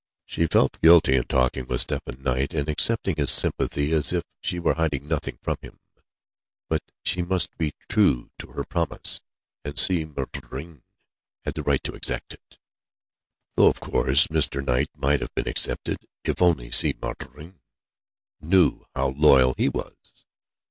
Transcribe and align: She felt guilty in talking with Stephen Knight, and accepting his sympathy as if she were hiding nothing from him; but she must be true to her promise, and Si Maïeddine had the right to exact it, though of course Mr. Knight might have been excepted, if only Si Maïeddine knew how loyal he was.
She 0.25 0.47
felt 0.47 0.81
guilty 0.81 1.15
in 1.15 1.25
talking 1.25 1.67
with 1.67 1.81
Stephen 1.81 2.23
Knight, 2.23 2.55
and 2.55 2.67
accepting 2.67 3.17
his 3.17 3.29
sympathy 3.29 3.91
as 3.91 4.11
if 4.11 4.23
she 4.41 4.57
were 4.59 4.73
hiding 4.73 5.07
nothing 5.07 5.37
from 5.43 5.57
him; 5.61 5.79
but 6.67 6.81
she 7.05 7.21
must 7.21 7.55
be 7.55 7.75
true 7.87 8.31
to 8.39 8.47
her 8.47 8.63
promise, 8.63 9.21
and 9.63 9.77
Si 9.77 10.03
Maïeddine 10.03 10.81
had 11.45 11.53
the 11.53 11.61
right 11.61 11.83
to 11.83 11.93
exact 11.93 12.33
it, 12.33 12.57
though 13.55 13.67
of 13.67 13.79
course 13.79 14.25
Mr. 14.25 14.65
Knight 14.65 14.89
might 14.95 15.21
have 15.21 15.35
been 15.35 15.47
excepted, 15.47 15.99
if 16.23 16.41
only 16.41 16.71
Si 16.71 16.93
Maïeddine 16.95 17.59
knew 18.39 18.83
how 18.95 19.09
loyal 19.09 19.53
he 19.55 19.69
was. 19.69 20.25